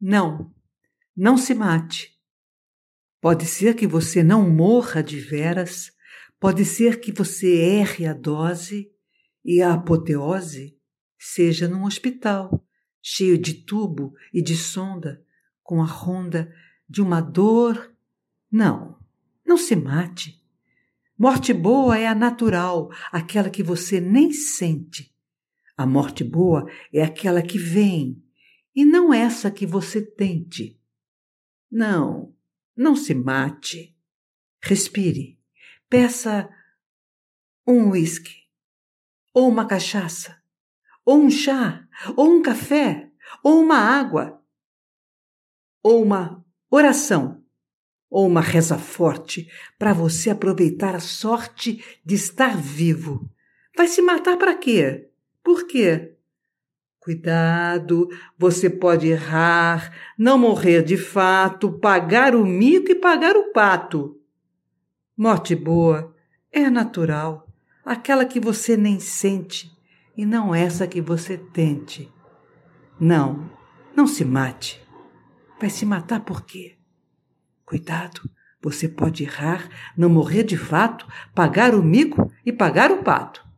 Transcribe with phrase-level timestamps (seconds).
[0.00, 0.54] Não,
[1.14, 2.18] não se mate.
[3.20, 5.92] Pode ser que você não morra de veras,
[6.38, 8.90] pode ser que você erre a dose
[9.44, 10.78] e a apoteose
[11.18, 12.66] seja num hospital,
[13.02, 15.22] cheio de tubo e de sonda,
[15.62, 16.50] com a ronda
[16.88, 17.94] de uma dor.
[18.50, 18.98] Não,
[19.46, 20.42] não se mate.
[21.18, 25.14] Morte boa é a natural, aquela que você nem sente.
[25.76, 28.24] A morte boa é aquela que vem,
[28.74, 30.80] e não essa que você tente.
[31.70, 32.34] Não,
[32.76, 33.96] não se mate.
[34.62, 35.38] Respire.
[35.88, 36.48] Peça
[37.66, 38.48] um uísque,
[39.32, 40.42] ou uma cachaça,
[41.04, 41.86] ou um chá,
[42.16, 43.10] ou um café,
[43.42, 44.42] ou uma água,
[45.82, 47.44] ou uma oração,
[48.08, 53.30] ou uma reza forte para você aproveitar a sorte de estar vivo.
[53.76, 55.10] Vai se matar para quê?
[55.42, 56.16] Por quê?
[57.00, 64.20] Cuidado, você pode errar, não morrer de fato, pagar o mico e pagar o pato.
[65.16, 66.14] Morte boa
[66.52, 67.48] é natural,
[67.82, 69.74] aquela que você nem sente
[70.14, 72.12] e não essa que você tente.
[73.00, 73.50] Não,
[73.96, 74.86] não se mate.
[75.58, 76.76] Vai se matar por quê?
[77.64, 78.28] Cuidado,
[78.60, 83.49] você pode errar, não morrer de fato, pagar o mico e pagar o pato.